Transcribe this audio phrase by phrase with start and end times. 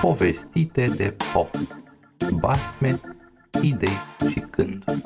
[0.00, 1.50] Povestite de Po
[2.40, 3.00] Basme,
[3.62, 3.98] idei
[4.30, 5.00] și gânduri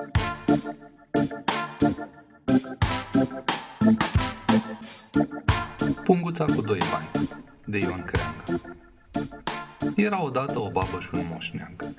[6.04, 7.28] Punguța cu doi bani
[7.66, 8.60] de Ioan Creangă
[9.96, 11.94] Era odată o babă și un moșneag.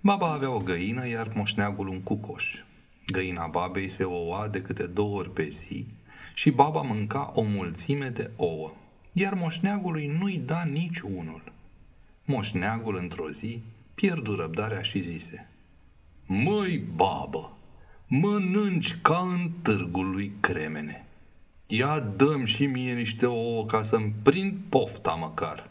[0.00, 2.62] Baba avea o găină, iar moșneagul un cucoș.
[3.06, 5.86] Găina babei se oua de câte două ori pe zi
[6.34, 8.72] și baba mânca o mulțime de ouă,
[9.12, 11.52] iar moșneagului nu-i da nici unul.
[12.24, 13.62] Moșneagul într-o zi
[13.94, 15.48] pierdu răbdarea și zise
[16.26, 17.58] Măi, babă,
[18.06, 21.06] mănânci ca în târgul lui Cremene.
[21.66, 25.70] Ia dăm și mie niște ouă ca să-mi prind pofta măcar.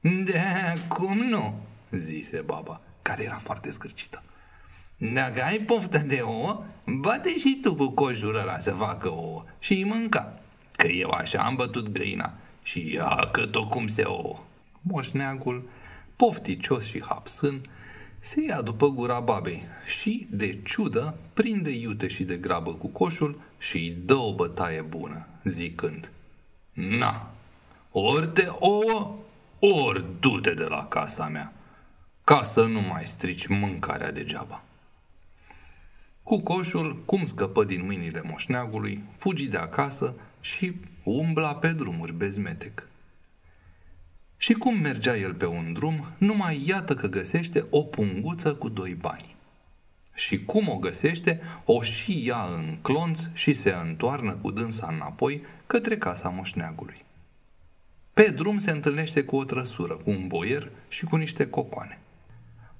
[0.00, 0.42] De
[0.88, 1.58] cum nu?
[1.90, 4.22] zise baba, care era foarte zgârcită.
[4.96, 6.64] Dacă ai poftă de ouă,
[7.00, 10.34] bate și tu cu coșul ăla să facă ouă și îi mânca.
[10.72, 14.38] Că eu așa am bătut găina și ia că tot cum se ouă.
[14.80, 15.68] Moșneagul,
[16.16, 17.60] pofticios și hapsân,
[18.18, 23.40] se ia după gura babei și, de ciudă, prinde iute și de grabă cu coșul
[23.58, 26.10] și îi dă o bătaie bună, zicând
[26.72, 27.34] Na,
[27.90, 29.14] ori te ouă,
[29.58, 31.52] ori du-te de la casa mea,
[32.24, 34.62] ca să nu mai strici mâncarea degeaba.
[36.22, 42.86] Cu coșul, cum scăpă din mâinile moșneagului, fugi de acasă și umbla pe drumuri bezmetec.
[44.36, 48.94] Și cum mergea el pe un drum, numai iată că găsește o punguță cu doi
[48.94, 49.36] bani.
[50.14, 55.42] Și cum o găsește, o și ia în clonț și se întoarnă cu dânsa înapoi
[55.66, 56.96] către casa moșneagului.
[58.14, 62.00] Pe drum se întâlnește cu o trăsură, cu un boier și cu niște cocoane.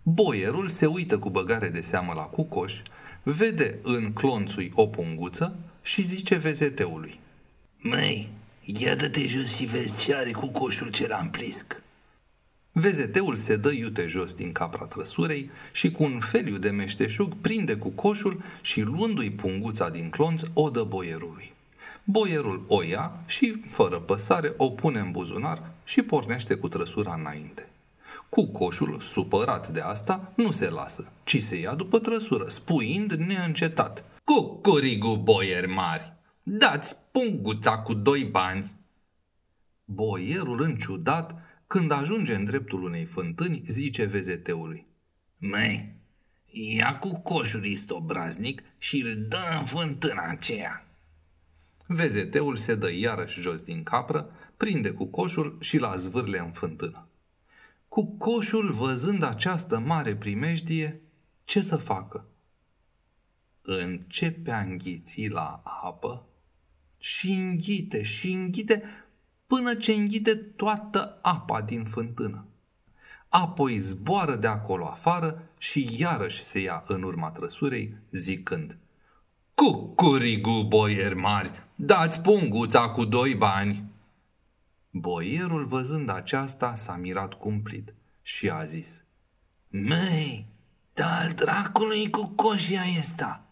[0.04, 2.82] Boierul se uită cu băgare de seamă la cucoș,
[3.22, 7.20] vede în clonțui o punguță și zice vezeteului.
[7.78, 8.30] Măi,
[8.64, 11.82] ia dă-te jos și vezi ce are cu coșul ce l-am plisc.
[12.72, 17.76] Vezeteul se dă iute jos din capra trăsurei și cu un feliu de meșteșug prinde
[17.76, 21.52] cu coșul și luându-i punguța din clonț o dă boierului.
[22.04, 27.66] Boierul o ia și, fără păsare, o pune în buzunar și pornește cu trăsura înainte.
[28.34, 34.04] Cu coșul, supărat de asta, nu se lasă, ci se ia după trăsură, spuind neîncetat.
[34.24, 38.70] Cucurigu, boier mari, dați punguța cu doi bani.
[39.84, 41.34] Boierul înciudat,
[41.66, 44.86] când ajunge în dreptul unei fântâni, zice vezeteului.
[45.38, 45.96] Măi,
[46.50, 50.86] ia cu coșul istobraznic și îl dă în fântâna aceea.
[51.86, 57.06] Vezeteul se dă iarăși jos din capră, prinde cu coșul și la zvârle în fântână.
[57.92, 61.00] Cu coșul, văzând această mare primejdie,
[61.44, 62.26] ce să facă?
[63.62, 66.26] Începe a înghiți la apă
[66.98, 68.82] și înghite și înghite
[69.46, 72.46] până ce înghite toată apa din fântână.
[73.28, 78.78] Apoi zboară de acolo afară și iarăși se ia în urma trăsurei, zicând
[79.54, 83.91] Cucurigu, boier mari, dați punguța cu doi bani!"
[84.94, 89.02] Boierul, văzând aceasta, s-a mirat cumplit și a zis,
[89.68, 90.46] Măi,
[90.92, 93.46] dar dracului cu coșia ăsta!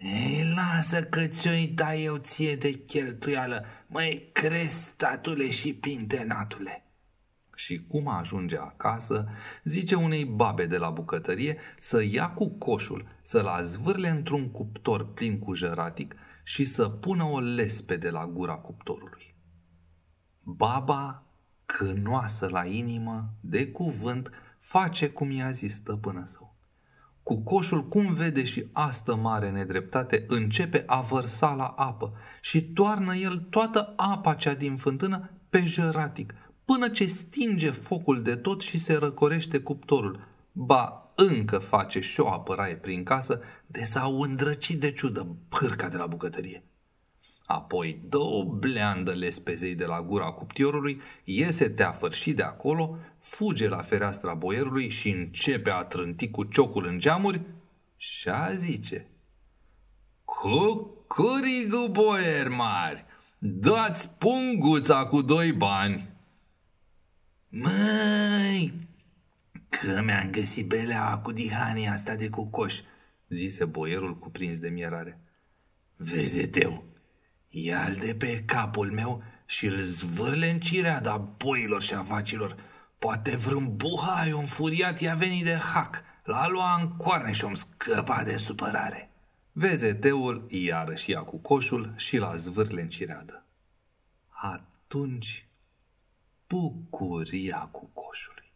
[0.00, 6.84] Ei, lasă că ți-o da eu ție de cheltuială, măi, crestatule și pintenatule!"
[7.54, 9.28] Și cum ajunge acasă,
[9.64, 15.38] zice unei babe de la bucătărie să ia cu coșul, să-l azvârle într-un cuptor plin
[15.38, 19.27] cu jăratic și să pună o lespe de la gura cuptorului.
[20.56, 21.22] Baba,
[21.66, 26.54] cânoasă la inimă, de cuvânt, face cum i-a zis stăpână său.
[27.22, 33.16] Cu coșul, cum vede și astă mare nedreptate, începe a vărsa la apă și toarnă
[33.16, 38.78] el toată apa cea din fântână pe jăratic, până ce stinge focul de tot și
[38.78, 40.26] se răcorește cuptorul.
[40.52, 45.96] Ba, încă face și o apăraie prin casă de s-au îndrăcit de ciudă pârca de
[45.96, 46.67] la bucătărie.
[47.48, 53.68] Apoi dă o bleandă lespezei de la gura cuptiorului, iese teafăr și de acolo, fuge
[53.68, 57.40] la fereastra boierului și începe a trânti cu ciocul în geamuri
[57.96, 59.06] și a zice
[60.24, 63.04] Cucurigu boier mari,
[63.38, 66.10] dați punguța cu doi bani.
[67.48, 68.88] Măi,
[69.68, 72.80] că mi-am găsit belea cu dihania asta de cucoș,
[73.28, 75.20] zise boierul cuprins de mierare.
[75.96, 76.84] Vezeteu,
[77.48, 82.56] ia-l de pe capul meu și îl zvârle în cireada boilor și avacilor.
[82.98, 88.22] Poate vreun buhai înfuriat i-a venit de hac, l-a luat în coarne și om scăpa
[88.22, 89.10] de supărare.
[89.52, 93.44] Vezeteul iarăși ia cu coșul și l-a zvârle în cireadă.
[94.28, 95.48] Atunci
[96.48, 98.52] bucuria cu coșului.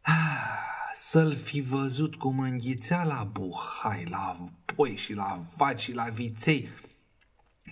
[0.00, 4.36] Ah, să-l fi văzut cum înghițea la buhai, la
[4.74, 6.68] poi și la vaci și la viței,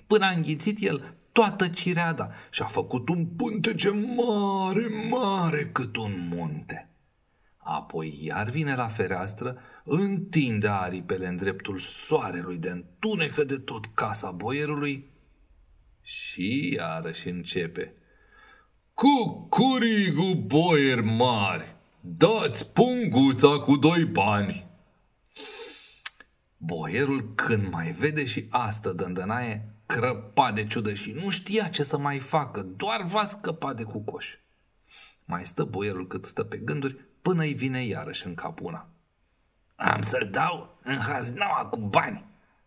[0.07, 6.29] până a înghițit el toată cireada și a făcut un pântece mare, mare cât un
[6.29, 6.91] munte.
[7.57, 14.31] Apoi iar vine la fereastră, întinde aripele în dreptul soarelui de întunecă de tot casa
[14.31, 15.11] boierului
[16.03, 17.95] și iarăși începe.
[18.95, 24.67] Cu curigul boier mari, dați punguța cu doi bani.
[26.57, 31.99] Boierul când mai vede și asta dândănaie, crăpa de ciudă și nu știa ce să
[31.99, 34.37] mai facă, doar va scăpa de cucoș.
[35.25, 38.89] Mai stă boierul cât stă pe gânduri până îi vine iarăși în cap una.
[39.77, 42.25] Am să-l dau în haznaua cu bani.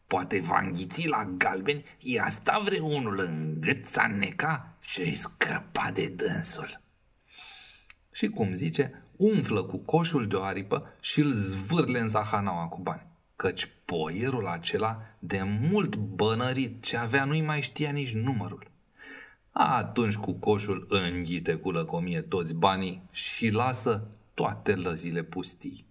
[0.07, 6.07] Poate va înghiți la galbeni, i-a sta vreunul în gât s neca și-i scăpa de
[6.07, 6.81] dânsul.
[8.11, 12.81] Și cum zice, umflă cu coșul de o aripă și îl zvârle în zahanaua cu
[12.81, 13.08] bani.
[13.41, 15.41] Căci poierul acela, de
[15.71, 18.71] mult bănărit ce avea, nu-i mai știa nici numărul.
[19.51, 25.85] Atunci cu coșul înghite cu lăcomie toți banii și lasă toate lăzile pustii.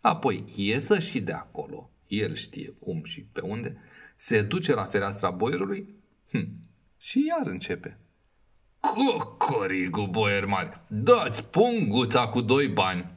[0.00, 3.76] Apoi iesă și de acolo, el știe cum și pe unde,
[4.14, 5.94] se duce la fereastra boierului
[6.30, 6.48] hm,
[6.98, 7.98] și iar începe.
[8.80, 13.15] Cocorigu, boier mari, dați punguța cu doi bani.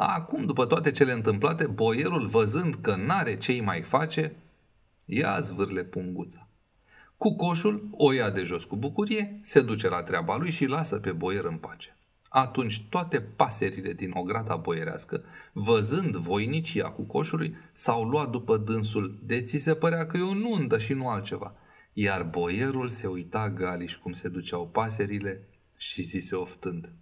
[0.00, 4.36] Acum, după toate cele întâmplate, boierul, văzând că n-are ce mai face,
[5.04, 6.48] ia zvârle punguța.
[7.16, 10.98] Cu coșul o ia de jos cu bucurie, se duce la treaba lui și lasă
[10.98, 11.96] pe boier în pace.
[12.28, 19.42] Atunci toate paserile din ograda boierească, văzând voinicia cu coșului, s-au luat după dânsul, de
[19.42, 21.54] ți se părea că e o nundă și nu altceva.
[21.92, 26.92] Iar boierul se uita galiș cum se duceau paserile și zise oftând.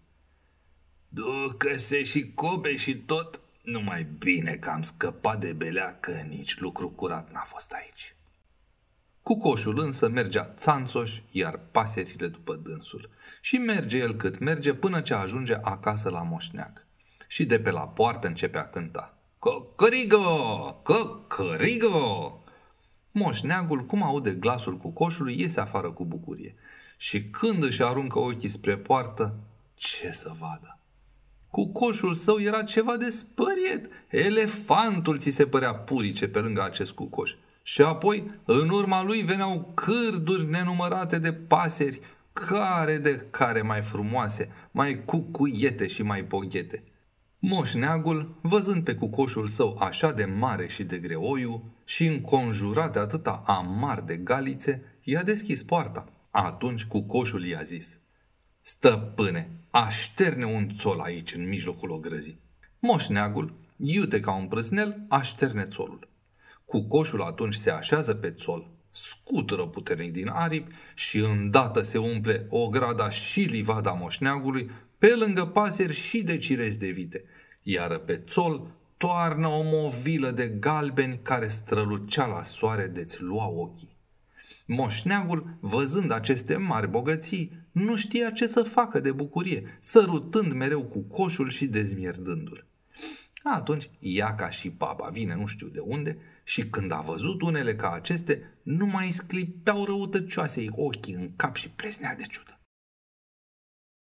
[1.08, 6.90] Ducă-se și cobe și tot, numai bine că am scăpat de belea că nici lucru
[6.90, 8.14] curat n-a fost aici.
[9.22, 13.10] Cu coșul însă mergea țanțoș, iar paserile după dânsul.
[13.40, 16.86] Și merge el cât merge până ce ajunge acasă la moșneag.
[17.26, 19.18] Și de pe la poartă începe a cânta.
[19.38, 20.72] Cocorigo!
[20.82, 22.40] Cocorigo!
[23.10, 26.54] Moșneagul, cum aude glasul cu coșului, iese afară cu bucurie.
[26.96, 29.34] Și când își aruncă ochii spre poartă,
[29.74, 30.75] ce să vadă?
[31.50, 33.88] Cu coșul său era ceva de spăriet.
[34.08, 37.34] Elefantul ți se părea purice pe lângă acest cucoș.
[37.62, 42.00] Și apoi, în urma lui veneau cârduri nenumărate de paseri,
[42.32, 46.84] care de care mai frumoase, mai cucuiete și mai boghete.
[47.38, 53.42] Moșneagul, văzând pe cucoșul său așa de mare și de greoiu și înconjurat de atâta
[53.46, 56.04] amar de galițe, i-a deschis poarta.
[56.30, 57.98] Atunci cucoșul i-a zis,
[58.68, 62.40] Stăpâne, așterne un țol aici, în mijlocul ogrăzii.
[62.78, 66.08] Moșneagul, iute ca un prăsnel, așterne țolul.
[66.64, 72.46] Cu coșul atunci se așează pe țol, scutură puternic din aripi și îndată se umple
[72.50, 77.24] o grada și livada moșneagului, pe lângă paseri și de cirezi de vite,
[77.62, 83.95] iar pe țol toarnă o movilă de galbeni care strălucea la soare de-ți lua ochii.
[84.66, 91.02] Moșneagul, văzând aceste mari bogății, nu știa ce să facă de bucurie, sărutând mereu cu
[91.02, 92.66] coșul și dezmierdându-l.
[93.42, 97.76] Atunci, ea ca și baba vine nu știu de unde și când a văzut unele
[97.76, 102.60] ca aceste, nu mai sclipeau răutăcioasei ochii în cap și presnea de ciudă.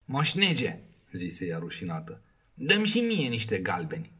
[0.04, 0.80] Moșnege,
[1.12, 2.22] zise ea rușinată,
[2.54, 4.12] dăm și mie niște galbeni.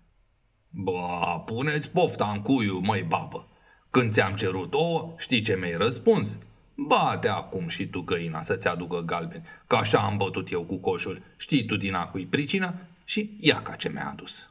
[0.68, 3.49] Ba, puneți pofta în cuiu, măi babă.
[3.90, 6.38] Când ți-am cerut ouă, știi ce mi-ai răspuns?
[6.74, 11.22] Bate acum și tu găina să-ți aducă galbeni, că așa am bătut eu cu coșul.
[11.36, 12.74] Știi tu din acui pricina?
[13.04, 14.50] Și ia ca ce mi-a adus.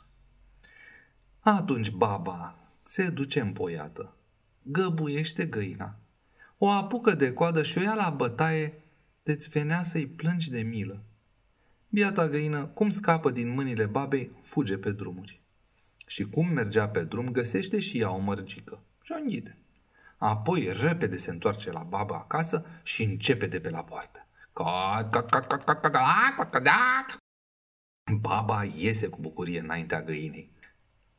[1.39, 4.13] Atunci baba se duce împoiată,
[4.63, 5.99] găbuiește găina,
[6.57, 8.83] o apucă de coadă și o ia la bătaie
[9.23, 11.03] de-ți venea să-i plângi de milă.
[11.89, 15.41] Biata găină, cum scapă din mâinile babei, fuge pe drumuri.
[16.05, 19.57] Și cum mergea pe drum, găsește și ea o mărgică și o înghide.
[20.17, 24.27] Apoi repede se întoarce la baba acasă și începe de pe la poartă.
[24.53, 25.91] Cot, cot, cot, cot, cot, cot,
[26.35, 27.17] cot, cot, cot.
[28.19, 30.51] Baba iese cu bucurie înaintea găinei.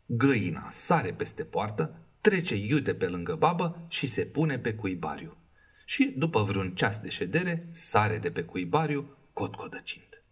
[0.07, 5.37] Găina sare peste poartă, trece iute pe lângă babă și se pune pe cuibariu.
[5.85, 10.23] Și după vreun ceas de ședere, sare de pe cuibariu, cotcodăcind.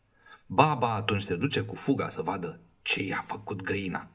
[0.47, 4.11] Baba atunci se duce cu fuga să vadă ce i-a făcut găina.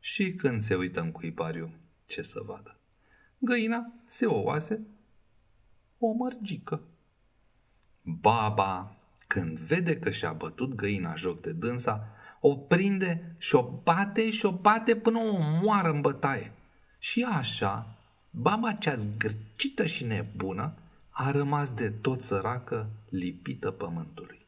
[0.00, 1.83] Și când se uită în cuibariu,
[2.14, 2.76] ce să vadă?
[3.38, 4.80] Găina se oase
[5.98, 6.82] o mărgică.
[8.02, 12.08] Baba Când vede că și-a bătut găina joc de dânsa,
[12.40, 16.52] o prinde și o bate și o bate până o moară în bătaie.
[16.98, 17.98] Și așa,
[18.30, 20.74] baba cea zgârcită și nebună
[21.10, 24.46] a rămas de tot săracă, lipită pământului.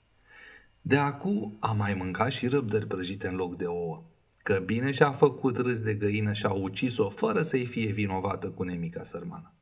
[0.81, 4.03] De acu a mai mâncat și răbdări prăjite în loc de ouă,
[4.47, 8.63] că bine și-a făcut râs de găină și a ucis-o fără să-i fie vinovată cu
[8.63, 9.53] nemica sărmană.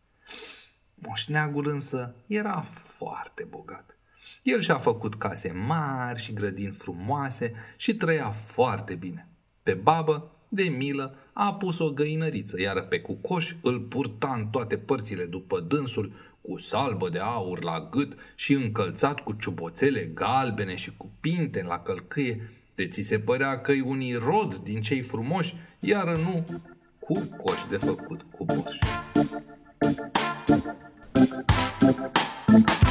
[0.94, 3.98] Moșneagul însă era foarte bogat.
[4.42, 9.28] El și-a făcut case mari și grădini frumoase și trăia foarte bine.
[9.62, 14.78] Pe babă, de milă, a pus o găinăriță, iar pe cucoș îl purta în toate
[14.78, 20.96] părțile după dânsul, cu salbă de aur la gât și încălțat cu ciuboțele galbene și
[20.96, 26.16] cu pinte la călcâie, de ți se părea că-i un irod din cei frumoși, iar
[26.16, 26.44] nu
[26.98, 28.78] cu coș de făcut cu borș.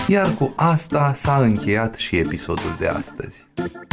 [0.07, 3.47] Iar cu asta s-a încheiat și episodul de astăzi.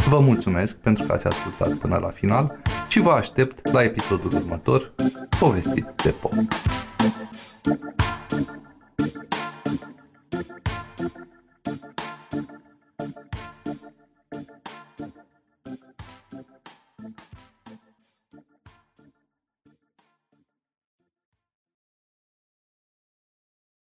[0.07, 4.93] Vă mulțumesc pentru că ați ascultat până la final și vă aștept la episodul următor,
[5.39, 6.33] povestit de pop.